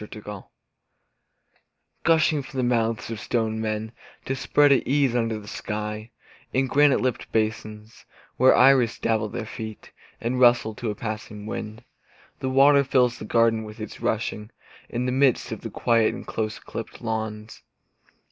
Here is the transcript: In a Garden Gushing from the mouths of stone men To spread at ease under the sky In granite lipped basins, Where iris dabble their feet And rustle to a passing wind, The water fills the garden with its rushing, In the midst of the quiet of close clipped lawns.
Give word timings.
In 0.01 0.07
a 0.11 0.19
Garden 0.19 0.43
Gushing 2.05 2.41
from 2.41 2.57
the 2.57 2.63
mouths 2.63 3.11
of 3.11 3.19
stone 3.19 3.61
men 3.61 3.91
To 4.25 4.35
spread 4.35 4.71
at 4.71 4.87
ease 4.87 5.15
under 5.15 5.37
the 5.39 5.47
sky 5.47 6.09
In 6.51 6.65
granite 6.65 7.01
lipped 7.01 7.31
basins, 7.31 8.05
Where 8.35 8.55
iris 8.55 8.97
dabble 8.97 9.29
their 9.29 9.45
feet 9.45 9.91
And 10.19 10.39
rustle 10.39 10.73
to 10.73 10.89
a 10.89 10.95
passing 10.95 11.45
wind, 11.45 11.83
The 12.39 12.49
water 12.49 12.83
fills 12.83 13.19
the 13.19 13.25
garden 13.25 13.63
with 13.63 13.79
its 13.79 14.01
rushing, 14.01 14.49
In 14.89 15.05
the 15.05 15.11
midst 15.11 15.51
of 15.51 15.61
the 15.61 15.69
quiet 15.69 16.15
of 16.15 16.25
close 16.25 16.57
clipped 16.57 17.01
lawns. 17.03 17.61